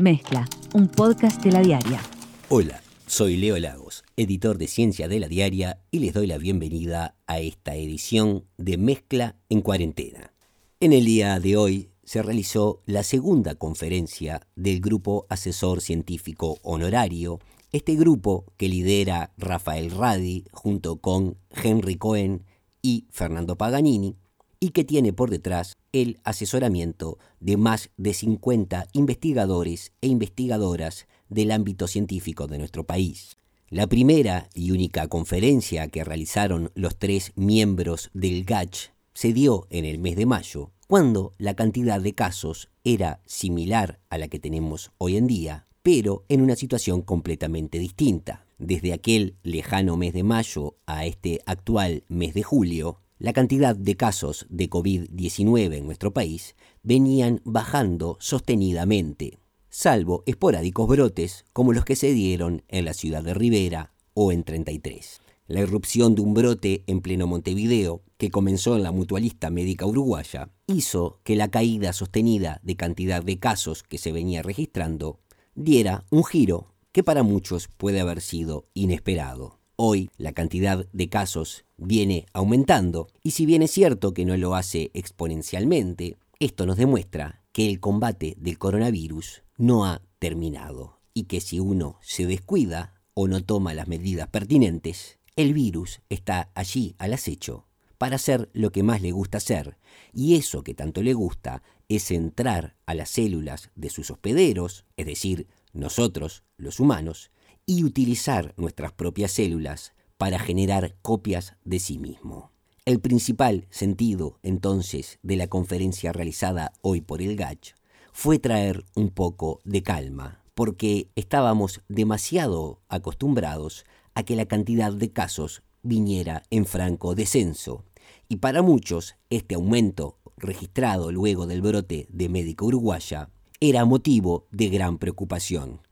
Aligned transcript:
Mezcla, 0.00 0.48
un 0.74 0.86
podcast 0.86 1.42
de 1.42 1.50
la 1.50 1.60
diaria. 1.60 2.00
Hola, 2.48 2.80
soy 3.08 3.36
Leo 3.36 3.58
Lagos, 3.58 4.04
editor 4.16 4.56
de 4.56 4.68
Ciencia 4.68 5.08
de 5.08 5.18
la 5.18 5.26
Diaria, 5.26 5.80
y 5.90 5.98
les 5.98 6.14
doy 6.14 6.28
la 6.28 6.38
bienvenida 6.38 7.16
a 7.26 7.40
esta 7.40 7.74
edición 7.74 8.44
de 8.58 8.78
Mezcla 8.78 9.34
en 9.48 9.60
Cuarentena. 9.60 10.32
En 10.78 10.92
el 10.92 11.04
día 11.04 11.40
de 11.40 11.56
hoy 11.56 11.88
se 12.04 12.22
realizó 12.22 12.80
la 12.86 13.02
segunda 13.02 13.56
conferencia 13.56 14.46
del 14.54 14.80
Grupo 14.80 15.26
Asesor 15.30 15.80
Científico 15.80 16.58
Honorario, 16.62 17.40
este 17.72 17.96
grupo 17.96 18.44
que 18.56 18.68
lidera 18.68 19.32
Rafael 19.36 19.90
Radi 19.90 20.44
junto 20.52 20.98
con 20.98 21.38
Henry 21.50 21.96
Cohen 21.96 22.44
y 22.82 23.08
Fernando 23.10 23.58
Paganini, 23.58 24.14
y 24.60 24.70
que 24.70 24.84
tiene 24.84 25.12
por 25.12 25.30
detrás 25.30 25.76
el 25.92 26.18
asesoramiento 26.24 27.18
de 27.40 27.56
más 27.56 27.90
de 27.96 28.14
50 28.14 28.88
investigadores 28.92 29.92
e 30.00 30.08
investigadoras 30.08 31.06
del 31.28 31.50
ámbito 31.50 31.86
científico 31.86 32.46
de 32.46 32.58
nuestro 32.58 32.84
país. 32.84 33.36
La 33.70 33.86
primera 33.86 34.48
y 34.54 34.70
única 34.70 35.08
conferencia 35.08 35.88
que 35.88 36.02
realizaron 36.02 36.70
los 36.74 36.96
tres 36.98 37.32
miembros 37.36 38.10
del 38.14 38.44
GACH 38.44 38.92
se 39.12 39.32
dio 39.32 39.66
en 39.68 39.84
el 39.84 39.98
mes 39.98 40.16
de 40.16 40.26
mayo, 40.26 40.70
cuando 40.86 41.34
la 41.36 41.54
cantidad 41.54 42.00
de 42.00 42.14
casos 42.14 42.70
era 42.82 43.20
similar 43.26 44.00
a 44.08 44.16
la 44.16 44.28
que 44.28 44.38
tenemos 44.38 44.90
hoy 44.96 45.18
en 45.18 45.26
día, 45.26 45.66
pero 45.82 46.24
en 46.28 46.40
una 46.40 46.56
situación 46.56 47.02
completamente 47.02 47.78
distinta. 47.78 48.46
Desde 48.56 48.94
aquel 48.94 49.36
lejano 49.42 49.98
mes 49.98 50.14
de 50.14 50.22
mayo 50.22 50.76
a 50.86 51.04
este 51.04 51.40
actual 51.44 52.04
mes 52.08 52.32
de 52.32 52.42
julio, 52.42 53.00
la 53.18 53.32
cantidad 53.32 53.74
de 53.74 53.96
casos 53.96 54.46
de 54.48 54.70
COVID-19 54.70 55.74
en 55.74 55.86
nuestro 55.86 56.12
país 56.12 56.54
venían 56.82 57.40
bajando 57.44 58.16
sostenidamente, 58.20 59.38
salvo 59.68 60.22
esporádicos 60.26 60.88
brotes 60.88 61.44
como 61.52 61.72
los 61.72 61.84
que 61.84 61.96
se 61.96 62.12
dieron 62.12 62.62
en 62.68 62.84
la 62.84 62.94
ciudad 62.94 63.22
de 63.22 63.34
Rivera 63.34 63.92
o 64.14 64.32
en 64.32 64.44
33. 64.44 65.20
La 65.48 65.60
irrupción 65.60 66.14
de 66.14 66.20
un 66.20 66.34
brote 66.34 66.84
en 66.86 67.00
pleno 67.00 67.26
Montevideo, 67.26 68.02
que 68.18 68.30
comenzó 68.30 68.76
en 68.76 68.82
la 68.82 68.92
mutualista 68.92 69.48
médica 69.48 69.86
uruguaya, 69.86 70.50
hizo 70.66 71.20
que 71.24 71.36
la 71.36 71.50
caída 71.50 71.92
sostenida 71.94 72.60
de 72.62 72.76
cantidad 72.76 73.22
de 73.22 73.38
casos 73.38 73.82
que 73.82 73.96
se 73.96 74.12
venía 74.12 74.42
registrando 74.42 75.20
diera 75.54 76.04
un 76.10 76.24
giro 76.24 76.74
que 76.92 77.02
para 77.02 77.22
muchos 77.22 77.68
puede 77.68 78.00
haber 78.00 78.20
sido 78.20 78.68
inesperado. 78.74 79.57
Hoy 79.80 80.10
la 80.16 80.32
cantidad 80.32 80.88
de 80.92 81.08
casos 81.08 81.64
viene 81.76 82.26
aumentando 82.32 83.06
y 83.22 83.30
si 83.30 83.46
bien 83.46 83.62
es 83.62 83.70
cierto 83.70 84.12
que 84.12 84.24
no 84.24 84.36
lo 84.36 84.56
hace 84.56 84.90
exponencialmente, 84.92 86.16
esto 86.40 86.66
nos 86.66 86.78
demuestra 86.78 87.44
que 87.52 87.70
el 87.70 87.78
combate 87.78 88.34
del 88.40 88.58
coronavirus 88.58 89.44
no 89.56 89.86
ha 89.86 90.02
terminado 90.18 90.98
y 91.14 91.26
que 91.26 91.40
si 91.40 91.60
uno 91.60 91.96
se 92.00 92.26
descuida 92.26 93.00
o 93.14 93.28
no 93.28 93.44
toma 93.44 93.72
las 93.72 93.86
medidas 93.86 94.26
pertinentes, 94.26 95.20
el 95.36 95.54
virus 95.54 96.00
está 96.08 96.50
allí 96.56 96.96
al 96.98 97.12
acecho 97.12 97.68
para 97.98 98.16
hacer 98.16 98.50
lo 98.54 98.72
que 98.72 98.82
más 98.82 99.00
le 99.00 99.12
gusta 99.12 99.38
hacer, 99.38 99.78
y 100.12 100.34
eso 100.34 100.64
que 100.64 100.74
tanto 100.74 101.04
le 101.04 101.14
gusta 101.14 101.62
es 101.88 102.10
entrar 102.10 102.76
a 102.86 102.94
las 102.94 103.10
células 103.10 103.70
de 103.76 103.90
sus 103.90 104.10
hospederos, 104.10 104.86
es 104.96 105.06
decir, 105.06 105.46
nosotros, 105.72 106.42
los 106.56 106.80
humanos, 106.80 107.30
y 107.68 107.84
utilizar 107.84 108.54
nuestras 108.56 108.92
propias 108.92 109.30
células 109.32 109.92
para 110.16 110.38
generar 110.38 110.96
copias 111.02 111.54
de 111.64 111.78
sí 111.78 111.98
mismo. 111.98 112.50
El 112.86 112.98
principal 112.98 113.66
sentido, 113.68 114.38
entonces, 114.42 115.18
de 115.22 115.36
la 115.36 115.48
conferencia 115.48 116.14
realizada 116.14 116.72
hoy 116.80 117.02
por 117.02 117.20
el 117.20 117.36
GACH 117.36 117.74
fue 118.10 118.38
traer 118.38 118.86
un 118.94 119.10
poco 119.10 119.60
de 119.64 119.82
calma, 119.82 120.42
porque 120.54 121.10
estábamos 121.14 121.82
demasiado 121.88 122.80
acostumbrados 122.88 123.84
a 124.14 124.22
que 124.22 124.34
la 124.34 124.46
cantidad 124.46 124.90
de 124.90 125.12
casos 125.12 125.62
viniera 125.82 126.44
en 126.48 126.64
franco 126.64 127.14
descenso, 127.14 127.84
y 128.30 128.36
para 128.36 128.62
muchos 128.62 129.16
este 129.28 129.56
aumento 129.56 130.16
registrado 130.38 131.12
luego 131.12 131.46
del 131.46 131.60
brote 131.60 132.06
de 132.08 132.30
médico 132.30 132.64
uruguaya 132.64 133.28
era 133.60 133.84
motivo 133.84 134.46
de 134.52 134.70
gran 134.70 134.96
preocupación. 134.96 135.82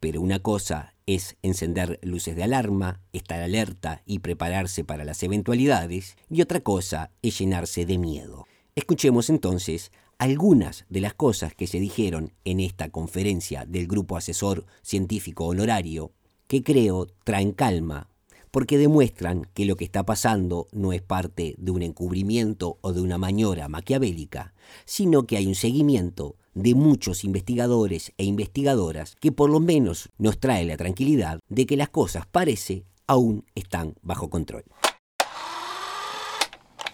Pero 0.00 0.22
una 0.22 0.38
cosa 0.38 0.94
es 1.06 1.36
encender 1.42 2.00
luces 2.02 2.34
de 2.34 2.42
alarma, 2.42 3.00
estar 3.12 3.40
alerta 3.40 4.02
y 4.04 4.18
prepararse 4.18 4.84
para 4.84 5.04
las 5.04 5.22
eventualidades, 5.22 6.16
y 6.28 6.42
otra 6.42 6.60
cosa 6.60 7.12
es 7.22 7.38
llenarse 7.38 7.86
de 7.86 7.96
miedo. 7.96 8.46
Escuchemos 8.74 9.30
entonces 9.30 9.92
algunas 10.18 10.84
de 10.88 11.00
las 11.00 11.14
cosas 11.14 11.54
que 11.54 11.68
se 11.68 11.78
dijeron 11.78 12.32
en 12.44 12.58
esta 12.58 12.90
conferencia 12.90 13.64
del 13.66 13.86
Grupo 13.86 14.16
Asesor 14.16 14.66
Científico 14.82 15.46
Honorario, 15.46 16.12
que 16.48 16.62
creo 16.62 17.06
traen 17.24 17.52
calma, 17.52 18.10
porque 18.50 18.78
demuestran 18.78 19.46
que 19.54 19.66
lo 19.66 19.76
que 19.76 19.84
está 19.84 20.04
pasando 20.04 20.66
no 20.72 20.92
es 20.92 21.02
parte 21.02 21.54
de 21.58 21.70
un 21.70 21.82
encubrimiento 21.82 22.78
o 22.80 22.92
de 22.92 23.00
una 23.00 23.18
maniobra 23.18 23.68
maquiavélica, 23.68 24.54
sino 24.86 25.26
que 25.26 25.36
hay 25.36 25.46
un 25.46 25.54
seguimiento 25.54 26.36
de 26.56 26.74
muchos 26.74 27.22
investigadores 27.22 28.12
e 28.16 28.24
investigadoras 28.24 29.14
que 29.20 29.30
por 29.30 29.50
lo 29.50 29.60
menos 29.60 30.08
nos 30.16 30.40
trae 30.40 30.64
la 30.64 30.78
tranquilidad 30.78 31.38
de 31.48 31.66
que 31.66 31.76
las 31.76 31.90
cosas 31.90 32.26
parece 32.26 32.84
aún 33.06 33.44
están 33.54 33.94
bajo 34.02 34.30
control. 34.30 34.64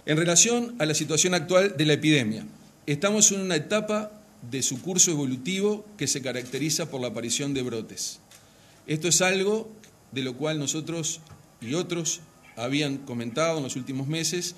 En 0.05 0.17
relación 0.17 0.75
a 0.81 0.85
la 0.85 0.95
situación 0.95 1.33
actual 1.33 1.77
de 1.77 1.87
la 1.87 1.93
epidemia, 1.93 2.45
estamos 2.87 3.31
en 3.31 3.41
una 3.41 3.55
etapa 3.55 4.11
de 4.51 4.63
su 4.63 4.83
curso 4.83 5.13
evolutivo 5.13 5.85
que 5.97 6.09
se 6.09 6.21
caracteriza 6.21 6.91
por 6.91 7.01
la 7.01 7.09
aparición 7.09 7.55
de 7.55 7.63
brotes. 7.63 8.19
Esto 8.89 9.07
es 9.07 9.23
algo 9.23 9.71
de 10.11 10.25
lo 10.25 10.37
cual 10.37 10.59
nosotros 10.59 11.21
y 11.61 11.75
otros 11.75 12.21
habían 12.57 12.99
comentado 12.99 13.59
en 13.59 13.63
los 13.63 13.77
últimos 13.77 14.09
meses, 14.09 14.57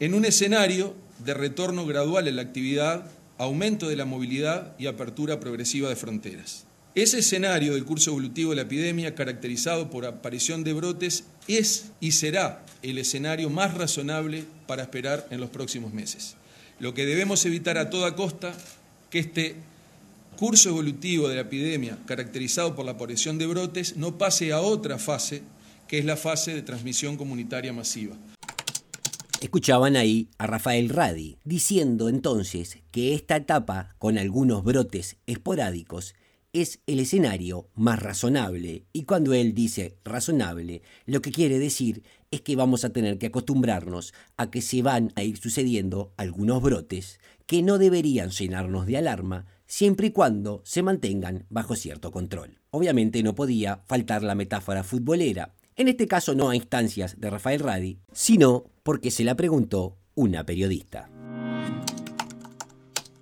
en 0.00 0.12
un 0.12 0.26
escenario 0.26 0.94
de 1.24 1.32
retorno 1.32 1.86
gradual 1.86 2.28
en 2.28 2.36
la 2.36 2.42
actividad 2.42 3.10
aumento 3.38 3.88
de 3.88 3.96
la 3.96 4.04
movilidad 4.04 4.74
y 4.78 4.86
apertura 4.86 5.40
progresiva 5.40 5.88
de 5.88 5.96
fronteras. 5.96 6.66
Ese 6.94 7.20
escenario 7.20 7.74
del 7.74 7.84
curso 7.84 8.10
evolutivo 8.10 8.50
de 8.50 8.56
la 8.56 8.62
epidemia, 8.62 9.14
caracterizado 9.14 9.88
por 9.88 10.04
aparición 10.04 10.64
de 10.64 10.72
brotes, 10.72 11.24
es 11.46 11.92
y 12.00 12.12
será 12.12 12.64
el 12.82 12.98
escenario 12.98 13.50
más 13.50 13.74
razonable 13.74 14.44
para 14.66 14.82
esperar 14.82 15.26
en 15.30 15.40
los 15.40 15.50
próximos 15.50 15.92
meses. 15.92 16.34
Lo 16.80 16.94
que 16.94 17.06
debemos 17.06 17.44
evitar 17.46 17.78
a 17.78 17.90
toda 17.90 18.16
costa 18.16 18.52
que 19.10 19.20
este 19.20 19.54
curso 20.36 20.70
evolutivo 20.70 21.28
de 21.28 21.36
la 21.36 21.42
epidemia, 21.42 21.98
caracterizado 22.06 22.74
por 22.74 22.84
la 22.84 22.92
aparición 22.92 23.38
de 23.38 23.46
brotes, 23.46 23.96
no 23.96 24.18
pase 24.18 24.52
a 24.52 24.60
otra 24.60 24.98
fase, 24.98 25.42
que 25.86 25.98
es 25.98 26.04
la 26.04 26.16
fase 26.16 26.54
de 26.54 26.62
transmisión 26.62 27.16
comunitaria 27.16 27.72
masiva. 27.72 28.16
Escuchaban 29.40 29.94
ahí 29.94 30.30
a 30.38 30.48
Rafael 30.48 30.88
Radi 30.88 31.38
diciendo 31.44 32.08
entonces 32.08 32.78
que 32.90 33.14
esta 33.14 33.36
etapa, 33.36 33.94
con 33.98 34.18
algunos 34.18 34.64
brotes 34.64 35.16
esporádicos, 35.26 36.16
es 36.52 36.80
el 36.88 36.98
escenario 36.98 37.68
más 37.76 38.02
razonable. 38.02 38.84
Y 38.92 39.04
cuando 39.04 39.34
él 39.34 39.54
dice 39.54 39.96
razonable, 40.02 40.82
lo 41.06 41.22
que 41.22 41.30
quiere 41.30 41.60
decir 41.60 42.02
es 42.32 42.40
que 42.40 42.56
vamos 42.56 42.84
a 42.84 42.90
tener 42.90 43.18
que 43.18 43.26
acostumbrarnos 43.26 44.12
a 44.36 44.50
que 44.50 44.60
se 44.60 44.82
van 44.82 45.12
a 45.14 45.22
ir 45.22 45.36
sucediendo 45.36 46.12
algunos 46.16 46.60
brotes 46.60 47.20
que 47.46 47.62
no 47.62 47.78
deberían 47.78 48.30
llenarnos 48.30 48.86
de 48.86 48.96
alarma 48.96 49.46
siempre 49.68 50.08
y 50.08 50.10
cuando 50.10 50.62
se 50.64 50.82
mantengan 50.82 51.46
bajo 51.48 51.76
cierto 51.76 52.10
control. 52.10 52.58
Obviamente 52.70 53.22
no 53.22 53.36
podía 53.36 53.82
faltar 53.86 54.24
la 54.24 54.34
metáfora 54.34 54.82
futbolera, 54.82 55.54
en 55.78 55.88
este 55.88 56.08
caso 56.08 56.34
no 56.34 56.50
a 56.50 56.56
instancias 56.56 57.18
de 57.20 57.30
Rafael 57.30 57.60
Radi, 57.60 57.98
sino 58.12 58.64
porque 58.82 59.10
se 59.12 59.24
la 59.24 59.36
preguntó 59.36 59.96
una 60.14 60.44
periodista. 60.44 61.08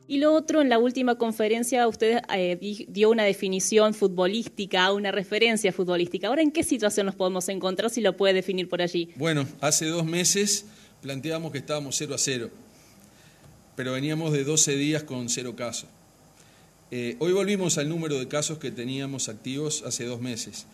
Y 0.08 0.18
lo 0.18 0.32
otro, 0.32 0.62
en 0.62 0.68
la 0.68 0.78
última 0.78 1.16
conferencia 1.16 1.86
usted 1.86 2.22
eh, 2.34 2.86
dio 2.88 3.10
una 3.10 3.24
definición 3.24 3.92
futbolística, 3.92 4.90
una 4.92 5.12
referencia 5.12 5.72
futbolística. 5.72 6.28
Ahora, 6.28 6.42
¿en 6.42 6.50
qué 6.50 6.62
situación 6.62 7.06
nos 7.06 7.14
podemos 7.14 7.48
encontrar 7.50 7.90
si 7.90 8.00
lo 8.00 8.16
puede 8.16 8.32
definir 8.32 8.68
por 8.68 8.80
allí? 8.80 9.10
Bueno, 9.16 9.46
hace 9.60 9.86
dos 9.86 10.06
meses 10.06 10.64
planteamos 11.02 11.52
que 11.52 11.58
estábamos 11.58 11.96
0 11.96 12.14
a 12.14 12.18
0, 12.18 12.50
pero 13.74 13.92
veníamos 13.92 14.32
de 14.32 14.44
12 14.44 14.76
días 14.76 15.02
con 15.02 15.28
cero 15.28 15.56
casos. 15.56 15.90
Eh, 16.90 17.16
hoy 17.18 17.32
volvimos 17.32 17.76
al 17.76 17.88
número 17.88 18.18
de 18.18 18.28
casos 18.28 18.58
que 18.58 18.70
teníamos 18.70 19.28
activos 19.28 19.82
hace 19.84 20.04
dos 20.04 20.20
meses. 20.20 20.66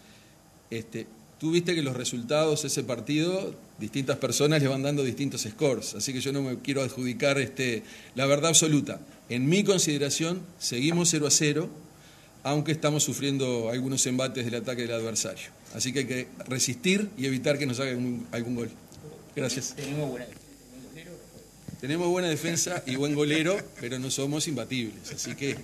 Este, 0.70 1.06
Tú 1.42 1.50
viste 1.50 1.74
que 1.74 1.82
los 1.82 1.96
resultados 1.96 2.62
de 2.62 2.68
ese 2.68 2.84
partido, 2.84 3.52
distintas 3.80 4.16
personas 4.16 4.62
le 4.62 4.68
van 4.68 4.84
dando 4.84 5.02
distintos 5.02 5.42
scores, 5.42 5.92
así 5.96 6.12
que 6.12 6.20
yo 6.20 6.30
no 6.32 6.40
me 6.40 6.60
quiero 6.60 6.82
adjudicar 6.82 7.36
este, 7.40 7.82
la 8.14 8.26
verdad 8.26 8.50
absoluta. 8.50 9.00
En 9.28 9.48
mi 9.48 9.64
consideración, 9.64 10.40
seguimos 10.60 11.08
0 11.10 11.26
a 11.26 11.30
0, 11.32 11.68
aunque 12.44 12.70
estamos 12.70 13.02
sufriendo 13.02 13.70
algunos 13.70 14.06
embates 14.06 14.44
del 14.44 14.54
ataque 14.54 14.82
del 14.82 14.92
adversario. 14.92 15.48
Así 15.74 15.92
que 15.92 15.98
hay 15.98 16.04
que 16.04 16.28
resistir 16.46 17.10
y 17.18 17.26
evitar 17.26 17.58
que 17.58 17.66
nos 17.66 17.80
hagan 17.80 18.24
algún 18.30 18.54
gol. 18.54 18.70
Gracias. 19.34 19.74
Tenemos 19.74 20.10
buena, 20.10 20.26
Tenemos 21.80 22.06
buena 22.06 22.28
defensa 22.28 22.84
y 22.86 22.94
buen 22.94 23.16
golero, 23.16 23.56
pero 23.80 23.98
no 23.98 24.12
somos 24.12 24.46
imbatibles, 24.46 25.10
así 25.10 25.34
que... 25.34 25.56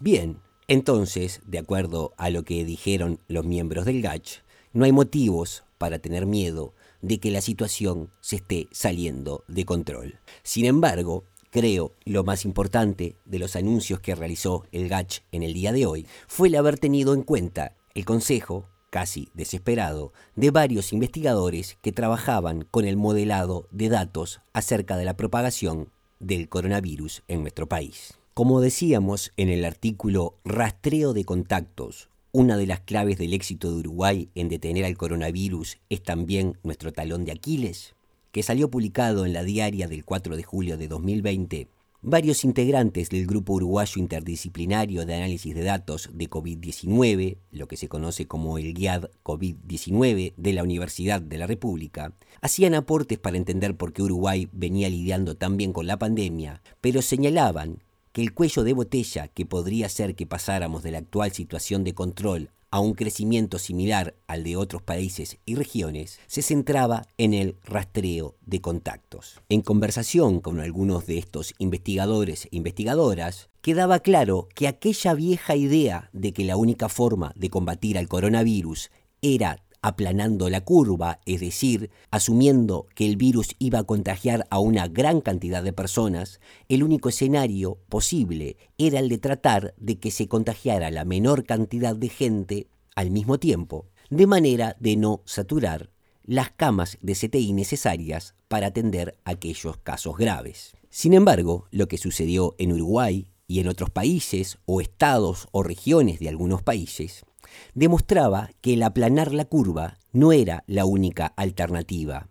Bien, 0.00 0.36
entonces, 0.68 1.40
de 1.46 1.58
acuerdo 1.58 2.14
a 2.16 2.30
lo 2.30 2.44
que 2.44 2.64
dijeron 2.64 3.20
los 3.28 3.44
miembros 3.44 3.84
del 3.84 4.02
GACH, 4.02 4.38
no 4.72 4.84
hay 4.84 4.92
motivos 4.92 5.64
para 5.78 5.98
tener 5.98 6.26
miedo 6.26 6.74
de 7.02 7.18
que 7.20 7.30
la 7.30 7.40
situación 7.40 8.10
se 8.20 8.36
esté 8.36 8.68
saliendo 8.72 9.44
de 9.46 9.64
control. 9.64 10.20
Sin 10.42 10.64
embargo, 10.64 11.24
creo 11.50 11.92
lo 12.04 12.24
más 12.24 12.44
importante 12.44 13.16
de 13.24 13.38
los 13.38 13.56
anuncios 13.56 14.00
que 14.00 14.14
realizó 14.14 14.64
el 14.72 14.88
GACH 14.88 15.20
en 15.32 15.42
el 15.42 15.52
día 15.52 15.72
de 15.72 15.86
hoy 15.86 16.06
fue 16.26 16.48
el 16.48 16.56
haber 16.56 16.78
tenido 16.78 17.14
en 17.14 17.22
cuenta 17.22 17.76
el 17.94 18.04
consejo 18.04 18.68
casi 18.94 19.28
desesperado, 19.34 20.12
de 20.36 20.52
varios 20.52 20.92
investigadores 20.92 21.78
que 21.82 21.90
trabajaban 21.90 22.64
con 22.70 22.84
el 22.84 22.96
modelado 22.96 23.66
de 23.72 23.88
datos 23.88 24.40
acerca 24.52 24.96
de 24.96 25.04
la 25.04 25.16
propagación 25.16 25.90
del 26.20 26.48
coronavirus 26.48 27.24
en 27.26 27.42
nuestro 27.42 27.68
país. 27.68 28.16
Como 28.34 28.60
decíamos 28.60 29.32
en 29.36 29.48
el 29.48 29.64
artículo 29.64 30.34
Rastreo 30.44 31.12
de 31.12 31.24
contactos, 31.24 32.08
una 32.32 32.56
de 32.56 32.66
las 32.66 32.80
claves 32.80 33.16
del 33.16 33.32
éxito 33.32 33.70
de 33.70 33.78
Uruguay 33.78 34.28
en 34.34 34.48
detener 34.48 34.84
al 34.86 34.96
coronavirus 34.96 35.78
es 35.88 36.02
también 36.02 36.58
nuestro 36.64 36.92
talón 36.92 37.24
de 37.24 37.30
Aquiles, 37.30 37.94
que 38.32 38.42
salió 38.42 38.70
publicado 38.70 39.24
en 39.24 39.34
la 39.34 39.44
diaria 39.44 39.86
del 39.86 40.04
4 40.04 40.36
de 40.36 40.42
julio 40.42 40.76
de 40.76 40.88
2020 40.88 41.68
Varios 42.06 42.44
integrantes 42.44 43.08
del 43.08 43.26
Grupo 43.26 43.54
Uruguayo 43.54 43.98
Interdisciplinario 43.98 45.06
de 45.06 45.14
Análisis 45.14 45.54
de 45.54 45.62
Datos 45.62 46.10
de 46.12 46.28
COVID-19, 46.28 47.38
lo 47.50 47.66
que 47.66 47.78
se 47.78 47.88
conoce 47.88 48.26
como 48.26 48.58
el 48.58 48.74
GIAD 48.74 49.06
COVID-19 49.22 50.34
de 50.36 50.52
la 50.52 50.62
Universidad 50.64 51.22
de 51.22 51.38
la 51.38 51.46
República, 51.46 52.12
hacían 52.42 52.74
aportes 52.74 53.16
para 53.16 53.38
entender 53.38 53.74
por 53.74 53.94
qué 53.94 54.02
Uruguay 54.02 54.50
venía 54.52 54.90
lidiando 54.90 55.36
tan 55.36 55.56
bien 55.56 55.72
con 55.72 55.86
la 55.86 55.98
pandemia, 55.98 56.60
pero 56.82 57.00
señalaban 57.00 57.78
que 58.14 58.22
el 58.22 58.32
cuello 58.32 58.62
de 58.62 58.72
botella 58.72 59.26
que 59.26 59.44
podría 59.44 59.88
ser 59.88 60.14
que 60.14 60.24
pasáramos 60.24 60.84
de 60.84 60.92
la 60.92 60.98
actual 60.98 61.32
situación 61.32 61.82
de 61.82 61.94
control 61.94 62.50
a 62.70 62.78
un 62.78 62.94
crecimiento 62.94 63.58
similar 63.58 64.14
al 64.28 64.44
de 64.44 64.56
otros 64.56 64.82
países 64.82 65.38
y 65.44 65.56
regiones, 65.56 66.20
se 66.28 66.40
centraba 66.40 67.08
en 67.18 67.34
el 67.34 67.56
rastreo 67.64 68.36
de 68.46 68.60
contactos. 68.60 69.40
En 69.48 69.62
conversación 69.62 70.40
con 70.40 70.60
algunos 70.60 71.06
de 71.06 71.18
estos 71.18 71.54
investigadores 71.58 72.44
e 72.46 72.48
investigadoras, 72.52 73.48
quedaba 73.62 73.98
claro 73.98 74.48
que 74.54 74.68
aquella 74.68 75.14
vieja 75.14 75.56
idea 75.56 76.08
de 76.12 76.32
que 76.32 76.44
la 76.44 76.56
única 76.56 76.88
forma 76.88 77.32
de 77.34 77.50
combatir 77.50 77.98
al 77.98 78.06
coronavirus 78.06 78.92
era 79.22 79.60
aplanando 79.84 80.48
la 80.48 80.62
curva, 80.62 81.20
es 81.26 81.40
decir, 81.40 81.90
asumiendo 82.10 82.86
que 82.94 83.04
el 83.04 83.18
virus 83.18 83.54
iba 83.58 83.80
a 83.80 83.84
contagiar 83.84 84.46
a 84.48 84.58
una 84.58 84.88
gran 84.88 85.20
cantidad 85.20 85.62
de 85.62 85.74
personas, 85.74 86.40
el 86.70 86.82
único 86.82 87.10
escenario 87.10 87.76
posible 87.90 88.56
era 88.78 88.98
el 88.98 89.10
de 89.10 89.18
tratar 89.18 89.74
de 89.76 90.00
que 90.00 90.10
se 90.10 90.26
contagiara 90.26 90.90
la 90.90 91.04
menor 91.04 91.44
cantidad 91.44 91.94
de 91.94 92.08
gente 92.08 92.66
al 92.96 93.10
mismo 93.10 93.38
tiempo, 93.38 93.84
de 94.08 94.26
manera 94.26 94.74
de 94.80 94.96
no 94.96 95.20
saturar 95.26 95.90
las 96.22 96.50
camas 96.50 96.96
de 97.02 97.12
CTI 97.12 97.52
necesarias 97.52 98.34
para 98.48 98.68
atender 98.68 99.18
aquellos 99.26 99.76
casos 99.76 100.16
graves. 100.16 100.72
Sin 100.88 101.12
embargo, 101.12 101.66
lo 101.70 101.88
que 101.88 101.98
sucedió 101.98 102.54
en 102.56 102.72
Uruguay 102.72 103.28
y 103.46 103.60
en 103.60 103.68
otros 103.68 103.90
países 103.90 104.56
o 104.64 104.80
estados 104.80 105.46
o 105.52 105.62
regiones 105.62 106.20
de 106.20 106.30
algunos 106.30 106.62
países 106.62 107.26
demostraba 107.74 108.50
que 108.60 108.74
el 108.74 108.82
aplanar 108.82 109.32
la 109.32 109.44
curva 109.44 109.98
no 110.12 110.32
era 110.32 110.64
la 110.66 110.84
única 110.84 111.26
alternativa, 111.36 112.28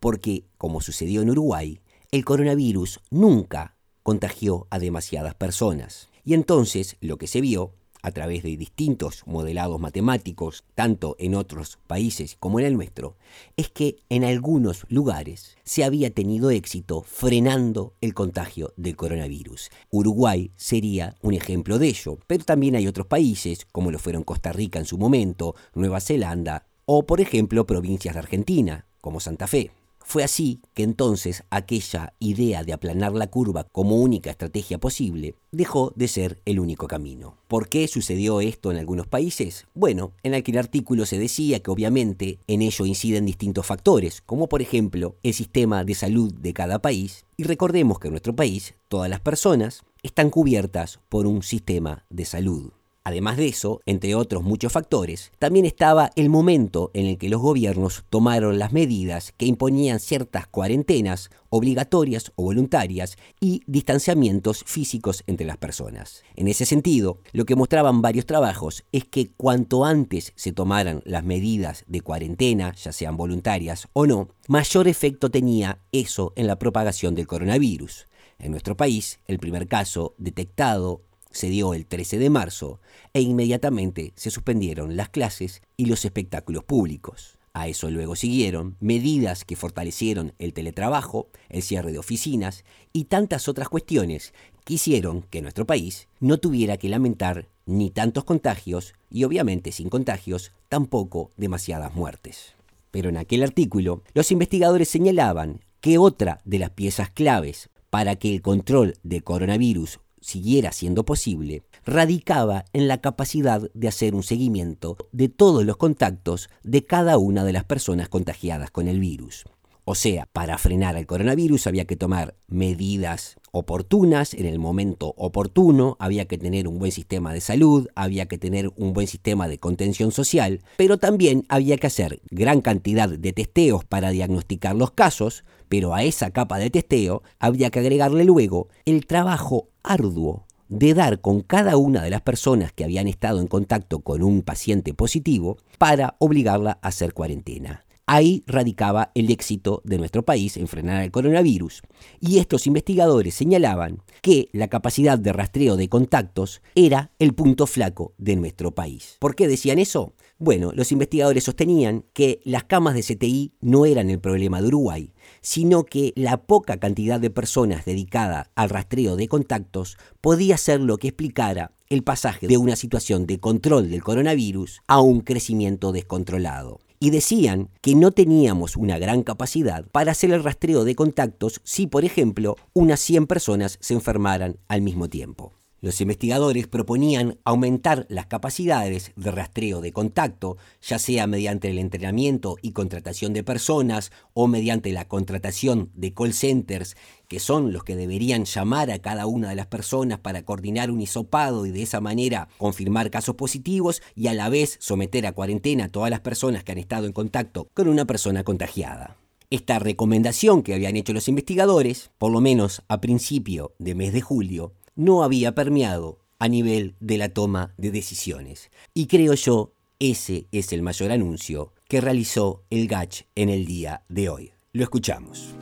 porque, 0.00 0.44
como 0.58 0.80
sucedió 0.80 1.22
en 1.22 1.30
Uruguay, 1.30 1.80
el 2.10 2.24
coronavirus 2.24 3.00
nunca 3.10 3.76
contagió 4.02 4.66
a 4.70 4.78
demasiadas 4.78 5.34
personas. 5.34 6.08
Y 6.24 6.34
entonces 6.34 6.96
lo 7.00 7.18
que 7.18 7.26
se 7.26 7.40
vio 7.40 7.74
a 8.04 8.10
través 8.10 8.42
de 8.42 8.58
distintos 8.58 9.22
modelados 9.24 9.80
matemáticos, 9.80 10.62
tanto 10.74 11.16
en 11.18 11.34
otros 11.34 11.78
países 11.86 12.36
como 12.38 12.60
en 12.60 12.66
el 12.66 12.74
nuestro, 12.74 13.16
es 13.56 13.70
que 13.70 13.96
en 14.10 14.24
algunos 14.24 14.84
lugares 14.90 15.56
se 15.64 15.84
había 15.84 16.10
tenido 16.10 16.50
éxito 16.50 17.00
frenando 17.00 17.94
el 18.02 18.12
contagio 18.12 18.74
del 18.76 18.94
coronavirus. 18.94 19.70
Uruguay 19.90 20.52
sería 20.54 21.14
un 21.22 21.32
ejemplo 21.32 21.78
de 21.78 21.88
ello, 21.88 22.18
pero 22.26 22.44
también 22.44 22.76
hay 22.76 22.86
otros 22.86 23.06
países, 23.06 23.66
como 23.72 23.90
lo 23.90 23.98
fueron 23.98 24.22
Costa 24.22 24.52
Rica 24.52 24.78
en 24.78 24.84
su 24.84 24.98
momento, 24.98 25.54
Nueva 25.74 26.00
Zelanda, 26.00 26.66
o 26.84 27.06
por 27.06 27.22
ejemplo 27.22 27.66
provincias 27.66 28.16
de 28.16 28.20
Argentina, 28.20 28.86
como 29.00 29.18
Santa 29.18 29.46
Fe. 29.46 29.70
Fue 30.04 30.22
así 30.22 30.60
que 30.74 30.82
entonces 30.82 31.44
aquella 31.50 32.12
idea 32.18 32.62
de 32.62 32.72
aplanar 32.72 33.14
la 33.14 33.26
curva 33.28 33.64
como 33.64 33.96
única 33.96 34.30
estrategia 34.30 34.78
posible 34.78 35.34
dejó 35.50 35.92
de 35.96 36.08
ser 36.08 36.40
el 36.44 36.60
único 36.60 36.86
camino. 36.86 37.38
¿Por 37.48 37.68
qué 37.68 37.88
sucedió 37.88 38.40
esto 38.40 38.70
en 38.70 38.76
algunos 38.76 39.06
países? 39.06 39.66
Bueno, 39.74 40.12
en 40.22 40.34
aquel 40.34 40.58
artículo 40.58 41.06
se 41.06 41.18
decía 41.18 41.60
que 41.60 41.70
obviamente 41.70 42.38
en 42.46 42.62
ello 42.62 42.84
inciden 42.84 43.24
distintos 43.26 43.66
factores, 43.66 44.20
como 44.20 44.48
por 44.48 44.60
ejemplo 44.60 45.16
el 45.22 45.32
sistema 45.32 45.84
de 45.84 45.94
salud 45.94 46.32
de 46.32 46.52
cada 46.52 46.80
país, 46.80 47.24
y 47.36 47.44
recordemos 47.44 47.98
que 47.98 48.08
en 48.08 48.12
nuestro 48.12 48.36
país 48.36 48.74
todas 48.88 49.08
las 49.08 49.20
personas 49.20 49.82
están 50.02 50.30
cubiertas 50.30 51.00
por 51.08 51.26
un 51.26 51.42
sistema 51.42 52.04
de 52.10 52.26
salud. 52.26 52.72
Además 53.06 53.36
de 53.36 53.48
eso, 53.48 53.82
entre 53.84 54.14
otros 54.14 54.42
muchos 54.42 54.72
factores, 54.72 55.30
también 55.38 55.66
estaba 55.66 56.10
el 56.16 56.30
momento 56.30 56.90
en 56.94 57.04
el 57.04 57.18
que 57.18 57.28
los 57.28 57.42
gobiernos 57.42 58.02
tomaron 58.08 58.58
las 58.58 58.72
medidas 58.72 59.34
que 59.36 59.44
imponían 59.44 60.00
ciertas 60.00 60.46
cuarentenas 60.46 61.28
obligatorias 61.50 62.32
o 62.34 62.44
voluntarias 62.44 63.18
y 63.40 63.60
distanciamientos 63.66 64.64
físicos 64.64 65.22
entre 65.26 65.44
las 65.46 65.58
personas. 65.58 66.22
En 66.34 66.48
ese 66.48 66.64
sentido, 66.64 67.18
lo 67.32 67.44
que 67.44 67.56
mostraban 67.56 68.00
varios 68.00 68.24
trabajos 68.24 68.84
es 68.90 69.04
que 69.04 69.30
cuanto 69.36 69.84
antes 69.84 70.32
se 70.34 70.52
tomaran 70.52 71.02
las 71.04 71.24
medidas 71.24 71.84
de 71.86 72.00
cuarentena, 72.00 72.74
ya 72.74 72.90
sean 72.90 73.18
voluntarias 73.18 73.86
o 73.92 74.06
no, 74.06 74.30
mayor 74.48 74.88
efecto 74.88 75.30
tenía 75.30 75.78
eso 75.92 76.32
en 76.36 76.46
la 76.46 76.58
propagación 76.58 77.14
del 77.14 77.26
coronavirus. 77.26 78.06
En 78.38 78.50
nuestro 78.50 78.78
país, 78.78 79.20
el 79.26 79.38
primer 79.38 79.68
caso 79.68 80.14
detectado 80.16 81.02
se 81.34 81.48
dio 81.48 81.74
el 81.74 81.84
13 81.84 82.18
de 82.18 82.30
marzo 82.30 82.80
e 83.12 83.20
inmediatamente 83.20 84.12
se 84.16 84.30
suspendieron 84.30 84.96
las 84.96 85.08
clases 85.10 85.62
y 85.76 85.86
los 85.86 86.04
espectáculos 86.04 86.64
públicos. 86.64 87.38
A 87.52 87.68
eso 87.68 87.90
luego 87.90 88.16
siguieron 88.16 88.76
medidas 88.80 89.44
que 89.44 89.56
fortalecieron 89.56 90.32
el 90.38 90.52
teletrabajo, 90.52 91.28
el 91.48 91.62
cierre 91.62 91.92
de 91.92 91.98
oficinas 91.98 92.64
y 92.92 93.04
tantas 93.04 93.48
otras 93.48 93.68
cuestiones 93.68 94.32
que 94.64 94.74
hicieron 94.74 95.22
que 95.22 95.42
nuestro 95.42 95.66
país 95.66 96.08
no 96.20 96.38
tuviera 96.38 96.78
que 96.78 96.88
lamentar 96.88 97.48
ni 97.66 97.90
tantos 97.90 98.24
contagios 98.24 98.94
y 99.10 99.24
obviamente 99.24 99.72
sin 99.72 99.88
contagios 99.88 100.52
tampoco 100.68 101.32
demasiadas 101.36 101.94
muertes. 101.94 102.54
Pero 102.90 103.08
en 103.08 103.16
aquel 103.16 103.42
artículo 103.42 104.02
los 104.14 104.32
investigadores 104.32 104.88
señalaban 104.88 105.60
que 105.80 105.98
otra 105.98 106.40
de 106.44 106.58
las 106.58 106.70
piezas 106.70 107.10
claves 107.10 107.70
para 107.90 108.16
que 108.16 108.34
el 108.34 108.42
control 108.42 108.96
del 109.04 109.22
coronavirus 109.22 110.00
siguiera 110.24 110.72
siendo 110.72 111.04
posible, 111.04 111.64
radicaba 111.84 112.64
en 112.72 112.88
la 112.88 112.98
capacidad 113.02 113.70
de 113.74 113.88
hacer 113.88 114.14
un 114.14 114.22
seguimiento 114.22 114.96
de 115.12 115.28
todos 115.28 115.64
los 115.64 115.76
contactos 115.76 116.48
de 116.62 116.84
cada 116.84 117.18
una 117.18 117.44
de 117.44 117.52
las 117.52 117.64
personas 117.64 118.08
contagiadas 118.08 118.70
con 118.70 118.88
el 118.88 119.00
virus. 119.00 119.44
O 119.86 119.94
sea, 119.94 120.26
para 120.32 120.56
frenar 120.56 120.96
al 120.96 121.06
coronavirus 121.06 121.66
había 121.66 121.84
que 121.84 121.96
tomar 121.96 122.34
medidas 122.48 123.36
oportunas 123.52 124.32
en 124.32 124.46
el 124.46 124.58
momento 124.58 125.12
oportuno, 125.18 125.98
había 126.00 126.24
que 126.24 126.38
tener 126.38 126.66
un 126.68 126.78
buen 126.78 126.90
sistema 126.90 127.34
de 127.34 127.42
salud, 127.42 127.88
había 127.94 128.24
que 128.24 128.38
tener 128.38 128.70
un 128.76 128.94
buen 128.94 129.06
sistema 129.06 129.46
de 129.46 129.58
contención 129.58 130.10
social, 130.10 130.60
pero 130.78 130.96
también 130.96 131.44
había 131.50 131.76
que 131.76 131.86
hacer 131.86 132.22
gran 132.30 132.62
cantidad 132.62 133.10
de 133.10 133.32
testeos 133.34 133.84
para 133.84 134.08
diagnosticar 134.08 134.74
los 134.74 134.92
casos, 134.92 135.44
pero 135.68 135.94
a 135.94 136.02
esa 136.02 136.30
capa 136.30 136.58
de 136.58 136.70
testeo 136.70 137.22
había 137.38 137.70
que 137.70 137.80
agregarle 137.80 138.24
luego 138.24 138.68
el 138.86 139.04
trabajo 139.04 139.68
arduo 139.82 140.46
de 140.70 140.94
dar 140.94 141.20
con 141.20 141.42
cada 141.42 141.76
una 141.76 142.02
de 142.02 142.08
las 142.08 142.22
personas 142.22 142.72
que 142.72 142.84
habían 142.84 143.06
estado 143.06 143.38
en 143.38 143.48
contacto 143.48 144.00
con 144.00 144.22
un 144.22 144.40
paciente 144.40 144.94
positivo 144.94 145.58
para 145.76 146.16
obligarla 146.20 146.78
a 146.80 146.88
hacer 146.88 147.12
cuarentena. 147.12 147.84
Ahí 148.06 148.44
radicaba 148.46 149.12
el 149.14 149.30
éxito 149.30 149.80
de 149.84 149.96
nuestro 149.96 150.24
país 150.24 150.58
en 150.58 150.68
frenar 150.68 151.02
el 151.02 151.10
coronavirus. 151.10 151.80
Y 152.20 152.38
estos 152.38 152.66
investigadores 152.66 153.34
señalaban 153.34 154.02
que 154.20 154.48
la 154.52 154.68
capacidad 154.68 155.18
de 155.18 155.32
rastreo 155.32 155.76
de 155.76 155.88
contactos 155.88 156.60
era 156.74 157.12
el 157.18 157.32
punto 157.32 157.66
flaco 157.66 158.12
de 158.18 158.36
nuestro 158.36 158.74
país. 158.74 159.16
¿Por 159.20 159.34
qué 159.34 159.48
decían 159.48 159.78
eso? 159.78 160.12
Bueno, 160.36 160.72
los 160.74 160.92
investigadores 160.92 161.44
sostenían 161.44 162.04
que 162.12 162.40
las 162.44 162.64
camas 162.64 162.94
de 162.94 163.02
CTI 163.02 163.54
no 163.62 163.86
eran 163.86 164.10
el 164.10 164.20
problema 164.20 164.60
de 164.60 164.68
Uruguay, 164.68 165.14
sino 165.40 165.84
que 165.84 166.12
la 166.16 166.42
poca 166.42 166.78
cantidad 166.78 167.20
de 167.20 167.30
personas 167.30 167.86
dedicada 167.86 168.50
al 168.54 168.68
rastreo 168.68 169.16
de 169.16 169.28
contactos 169.28 169.96
podía 170.20 170.58
ser 170.58 170.80
lo 170.80 170.98
que 170.98 171.08
explicara 171.08 171.72
el 171.88 172.02
pasaje 172.02 172.48
de 172.48 172.58
una 172.58 172.76
situación 172.76 173.26
de 173.26 173.38
control 173.40 173.90
del 173.90 174.02
coronavirus 174.02 174.82
a 174.88 175.00
un 175.00 175.20
crecimiento 175.20 175.92
descontrolado. 175.92 176.80
Y 177.00 177.10
decían 177.10 177.68
que 177.80 177.94
no 177.94 178.12
teníamos 178.12 178.76
una 178.76 178.98
gran 178.98 179.22
capacidad 179.22 179.86
para 179.90 180.12
hacer 180.12 180.32
el 180.32 180.44
rastreo 180.44 180.84
de 180.84 180.94
contactos 180.94 181.60
si, 181.64 181.86
por 181.86 182.04
ejemplo, 182.04 182.56
unas 182.72 183.00
100 183.00 183.26
personas 183.26 183.78
se 183.80 183.94
enfermaran 183.94 184.56
al 184.68 184.82
mismo 184.82 185.08
tiempo. 185.08 185.52
Los 185.84 186.00
investigadores 186.00 186.66
proponían 186.66 187.38
aumentar 187.44 188.06
las 188.08 188.24
capacidades 188.24 189.12
de 189.16 189.30
rastreo 189.30 189.82
de 189.82 189.92
contacto, 189.92 190.56
ya 190.80 190.98
sea 190.98 191.26
mediante 191.26 191.68
el 191.68 191.78
entrenamiento 191.78 192.56
y 192.62 192.72
contratación 192.72 193.34
de 193.34 193.44
personas 193.44 194.10
o 194.32 194.46
mediante 194.46 194.92
la 194.92 195.06
contratación 195.06 195.90
de 195.92 196.14
call 196.14 196.32
centers, 196.32 196.96
que 197.28 197.38
son 197.38 197.74
los 197.74 197.84
que 197.84 197.96
deberían 197.96 198.46
llamar 198.46 198.90
a 198.90 198.98
cada 199.00 199.26
una 199.26 199.50
de 199.50 199.56
las 199.56 199.66
personas 199.66 200.20
para 200.20 200.42
coordinar 200.46 200.90
un 200.90 201.02
hisopado 201.02 201.66
y 201.66 201.70
de 201.70 201.82
esa 201.82 202.00
manera 202.00 202.48
confirmar 202.56 203.10
casos 203.10 203.34
positivos 203.34 204.00
y 204.14 204.28
a 204.28 204.32
la 204.32 204.48
vez 204.48 204.78
someter 204.80 205.26
a 205.26 205.32
cuarentena 205.32 205.84
a 205.84 205.92
todas 205.92 206.08
las 206.08 206.20
personas 206.20 206.64
que 206.64 206.72
han 206.72 206.78
estado 206.78 207.04
en 207.04 207.12
contacto 207.12 207.68
con 207.74 207.88
una 207.88 208.06
persona 208.06 208.42
contagiada. 208.42 209.18
Esta 209.50 209.78
recomendación 209.78 210.62
que 210.62 210.72
habían 210.72 210.96
hecho 210.96 211.12
los 211.12 211.28
investigadores, 211.28 212.10
por 212.16 212.32
lo 212.32 212.40
menos 212.40 212.82
a 212.88 213.02
principio 213.02 213.74
de 213.78 213.94
mes 213.94 214.14
de 214.14 214.22
julio, 214.22 214.72
no 214.96 215.22
había 215.22 215.54
permeado 215.54 216.20
a 216.38 216.48
nivel 216.48 216.94
de 217.00 217.18
la 217.18 217.28
toma 217.28 217.74
de 217.76 217.90
decisiones. 217.90 218.70
Y 218.92 219.06
creo 219.06 219.34
yo, 219.34 219.72
ese 219.98 220.46
es 220.52 220.72
el 220.72 220.82
mayor 220.82 221.12
anuncio 221.12 221.72
que 221.88 222.00
realizó 222.00 222.64
el 222.70 222.88
GACH 222.88 223.22
en 223.34 223.48
el 223.48 223.66
día 223.66 224.02
de 224.08 224.28
hoy. 224.28 224.52
Lo 224.72 224.82
escuchamos. 224.82 225.54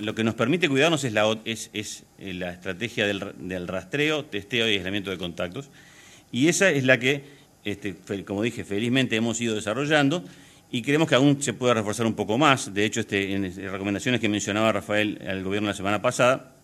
Lo 0.00 0.14
que 0.14 0.24
nos 0.24 0.34
permite 0.34 0.68
cuidarnos 0.68 1.04
es 1.04 1.12
la, 1.12 1.38
es, 1.44 1.70
eh, 1.74 2.34
la 2.34 2.52
estrategia 2.52 3.06
del, 3.06 3.68
rastreo, 3.68 4.24
testeo 4.24 4.68
y 4.68 4.76
aislamiento 4.76 5.10
de 5.10 5.18
contactos. 5.18 5.70
Y 6.32 6.48
esa 6.48 6.70
es 6.70 6.84
la 6.84 6.98
que, 6.98 7.24
este, 7.64 7.96
como 8.24 8.42
dije, 8.42 8.64
felizmente 8.64 9.16
hemos 9.16 9.40
ido 9.40 9.54
desarrollando 9.54 10.24
y 10.70 10.82
creemos 10.82 11.08
que 11.08 11.16
aún 11.16 11.42
se 11.42 11.52
puede 11.52 11.74
reforzar 11.74 12.06
un 12.06 12.14
poco 12.14 12.38
más. 12.38 12.72
De 12.72 12.84
hecho, 12.84 13.00
este, 13.00 13.34
en 13.34 13.54
recomendaciones 13.70 14.20
que 14.20 14.28
mencionaba 14.28 14.72
Rafael 14.72 15.20
al 15.26 15.42
gobierno 15.42 15.68
la 15.68 15.74
semana 15.74 16.00
pasada, 16.00 16.54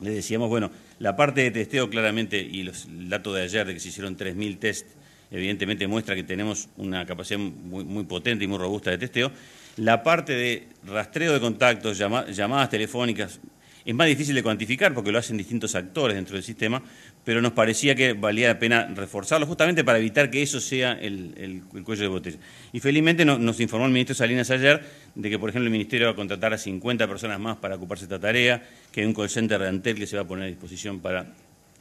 le 0.00 0.10
decíamos, 0.10 0.48
bueno, 0.48 0.70
la 0.98 1.16
parte 1.16 1.42
de 1.42 1.50
testeo 1.50 1.88
claramente, 1.88 2.38
y 2.40 2.62
los, 2.62 2.86
el 2.86 3.08
dato 3.08 3.32
de 3.32 3.42
ayer 3.42 3.66
de 3.66 3.74
que 3.74 3.80
se 3.80 3.88
hicieron 3.88 4.16
3.000 4.16 4.58
test, 4.58 4.86
evidentemente 5.30 5.86
muestra 5.86 6.14
que 6.14 6.22
tenemos 6.22 6.68
una 6.76 7.06
capacidad 7.06 7.40
muy, 7.40 8.04
potente 8.04 8.44
y 8.44 8.48
muy 8.48 8.58
robusta 8.58 8.90
de 8.90 8.98
testeo. 8.98 9.32
La 9.76 10.02
parte 10.02 10.34
de 10.34 10.68
rastreo 10.84 11.32
de 11.32 11.40
contactos, 11.40 11.98
llamadas 11.98 12.70
telefónicas, 12.70 13.40
es 13.86 13.94
más 13.94 14.08
difícil 14.08 14.34
de 14.34 14.42
cuantificar 14.42 14.92
porque 14.92 15.12
lo 15.12 15.18
hacen 15.18 15.36
distintos 15.36 15.76
actores 15.76 16.16
dentro 16.16 16.34
del 16.34 16.42
sistema, 16.42 16.82
pero 17.24 17.40
nos 17.40 17.52
parecía 17.52 17.94
que 17.94 18.14
valía 18.14 18.48
la 18.48 18.58
pena 18.58 18.86
reforzarlo 18.92 19.46
justamente 19.46 19.84
para 19.84 19.98
evitar 19.98 20.28
que 20.28 20.42
eso 20.42 20.60
sea 20.60 20.92
el, 20.92 21.62
cuello 21.84 22.02
de 22.02 22.08
botella. 22.08 22.38
Y 22.72 22.80
felizmente 22.80 23.24
nos 23.24 23.60
informó 23.60 23.86
el 23.86 23.92
ministro 23.92 24.16
Salinas 24.16 24.50
ayer 24.50 24.82
de 25.16 25.30
que, 25.30 25.38
por 25.38 25.50
ejemplo, 25.50 25.66
el 25.66 25.72
Ministerio 25.72 26.06
va 26.06 26.12
a 26.12 26.16
contratar 26.16 26.52
a 26.52 26.58
50 26.58 27.08
personas 27.08 27.40
más 27.40 27.56
para 27.56 27.74
ocuparse 27.74 28.06
de 28.06 28.14
esta 28.14 28.24
tarea, 28.24 28.62
que 28.92 29.00
hay 29.00 29.06
un 29.06 29.14
call 29.14 29.28
de 29.28 29.66
Antel 29.66 29.96
que 29.96 30.06
se 30.06 30.16
va 30.16 30.22
a 30.22 30.26
poner 30.26 30.44
a 30.44 30.48
disposición 30.48 31.00
para 31.00 31.26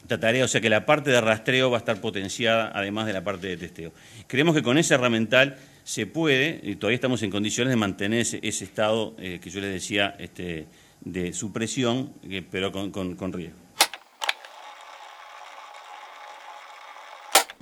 esta 0.02 0.20
tarea, 0.20 0.46
o 0.46 0.48
sea 0.48 0.62
que 0.62 0.70
la 0.70 0.86
parte 0.86 1.12
de 1.12 1.20
rastreo 1.20 1.70
va 1.70 1.78
a 1.78 1.80
estar 1.80 2.00
potenciada 2.00 2.72
además 2.74 3.08
de 3.08 3.14
la 3.14 3.24
parte 3.24 3.48
de 3.48 3.58
testeo. 3.58 3.92
Creemos 4.28 4.56
que 4.56 4.64
con 4.64 4.78
ese 4.78 4.94
herramental 4.94 5.58
se 5.84 6.06
puede, 6.06 6.62
y 6.64 6.76
todavía 6.78 6.96
estamos 6.96 7.22
en 7.24 7.32
condiciones 7.32 7.72
de 7.72 7.76
mantener 7.76 8.22
ese, 8.22 8.40
estado 8.42 9.16
eh, 9.20 9.40
que 9.42 9.50
yo 9.50 9.60
les 9.60 9.74
decía, 9.74 10.16
este, 10.18 10.68
de 11.02 11.34
supresión, 11.34 12.14
pero 12.52 12.72
con, 12.72 13.34
riesgo. 13.34 13.65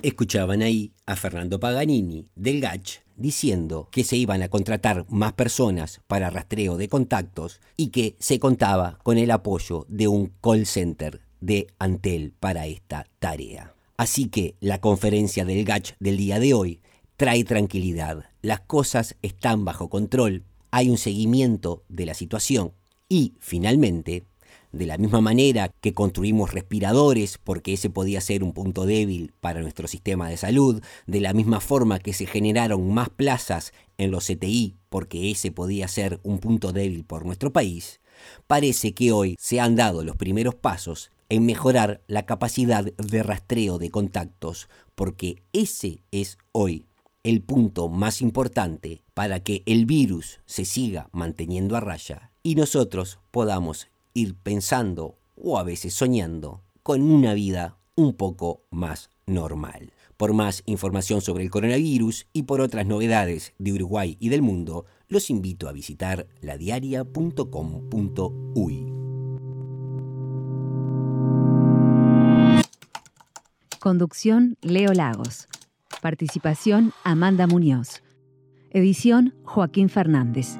Escuchaban 0.04 0.60
ahí 0.60 0.92
a 1.06 1.16
Fernando 1.16 1.58
Paganini 1.58 2.28
del 2.34 2.60
GACH 2.60 2.98
diciendo 3.16 3.88
que 3.90 4.04
se 4.04 4.18
iban 4.18 4.42
a 4.42 4.50
contratar 4.50 5.06
más 5.08 5.32
personas 5.32 6.02
para 6.06 6.28
rastreo 6.28 6.76
de 6.76 6.90
contactos 6.90 7.62
y 7.78 7.86
que 7.86 8.14
se 8.18 8.38
contaba 8.38 8.98
con 9.02 9.16
el 9.16 9.30
apoyo 9.30 9.86
de 9.88 10.06
un 10.06 10.30
call 10.42 10.66
center 10.66 11.22
de 11.40 11.68
Antel 11.78 12.34
para 12.38 12.66
esta 12.66 13.06
tarea. 13.18 13.74
Así 13.96 14.26
que 14.26 14.56
la 14.60 14.78
conferencia 14.78 15.46
del 15.46 15.64
GACH 15.64 15.94
del 16.00 16.18
día 16.18 16.38
de 16.38 16.52
hoy 16.52 16.82
trae 17.16 17.42
tranquilidad. 17.44 18.26
Las 18.42 18.60
cosas 18.60 19.16
están 19.22 19.64
bajo 19.64 19.88
control, 19.88 20.44
hay 20.70 20.90
un 20.90 20.98
seguimiento 20.98 21.82
de 21.88 22.04
la 22.04 22.12
situación 22.12 22.74
y, 23.08 23.36
finalmente, 23.40 24.24
de 24.74 24.86
la 24.86 24.98
misma 24.98 25.20
manera 25.20 25.70
que 25.80 25.94
construimos 25.94 26.52
respiradores 26.52 27.38
porque 27.42 27.74
ese 27.74 27.90
podía 27.90 28.20
ser 28.20 28.42
un 28.42 28.52
punto 28.52 28.86
débil 28.86 29.32
para 29.40 29.62
nuestro 29.62 29.88
sistema 29.88 30.28
de 30.28 30.36
salud, 30.36 30.82
de 31.06 31.20
la 31.20 31.32
misma 31.32 31.60
forma 31.60 32.00
que 32.00 32.12
se 32.12 32.26
generaron 32.26 32.92
más 32.92 33.08
plazas 33.08 33.72
en 33.98 34.10
los 34.10 34.26
CTI 34.26 34.76
porque 34.88 35.30
ese 35.30 35.52
podía 35.52 35.88
ser 35.88 36.20
un 36.22 36.38
punto 36.38 36.72
débil 36.72 37.04
por 37.04 37.24
nuestro 37.24 37.52
país, 37.52 38.00
parece 38.46 38.94
que 38.94 39.12
hoy 39.12 39.36
se 39.38 39.60
han 39.60 39.76
dado 39.76 40.02
los 40.04 40.16
primeros 40.16 40.54
pasos 40.54 41.10
en 41.28 41.46
mejorar 41.46 42.02
la 42.06 42.26
capacidad 42.26 42.84
de 42.84 43.22
rastreo 43.22 43.78
de 43.78 43.90
contactos 43.90 44.68
porque 44.94 45.42
ese 45.52 46.02
es 46.10 46.38
hoy 46.52 46.86
el 47.22 47.40
punto 47.40 47.88
más 47.88 48.20
importante 48.20 49.02
para 49.14 49.40
que 49.40 49.62
el 49.66 49.86
virus 49.86 50.40
se 50.46 50.64
siga 50.64 51.08
manteniendo 51.12 51.76
a 51.76 51.80
raya 51.80 52.30
y 52.42 52.54
nosotros 52.54 53.18
podamos 53.30 53.88
ir 54.14 54.36
pensando 54.36 55.18
o 55.36 55.58
a 55.58 55.64
veces 55.64 55.92
soñando 55.92 56.62
con 56.82 57.02
una 57.02 57.34
vida 57.34 57.76
un 57.96 58.14
poco 58.14 58.62
más 58.70 59.10
normal. 59.26 59.92
Por 60.16 60.32
más 60.32 60.62
información 60.66 61.20
sobre 61.20 61.42
el 61.42 61.50
coronavirus 61.50 62.28
y 62.32 62.44
por 62.44 62.60
otras 62.60 62.86
novedades 62.86 63.52
de 63.58 63.72
Uruguay 63.72 64.16
y 64.20 64.28
del 64.28 64.42
mundo, 64.42 64.86
los 65.08 65.28
invito 65.28 65.68
a 65.68 65.72
visitar 65.72 66.28
ladiaria.com.uy. 66.40 68.92
Conducción 73.80 74.56
Leo 74.62 74.92
Lagos. 74.94 75.48
Participación 76.00 76.92
Amanda 77.02 77.46
Muñoz. 77.46 78.02
Edición 78.70 79.34
Joaquín 79.44 79.88
Fernández. 79.88 80.56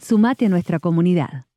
Sumate 0.00 0.46
a 0.46 0.48
nuestra 0.48 0.80
comunidad. 0.80 1.47